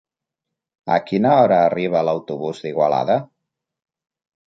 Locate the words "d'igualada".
2.67-3.23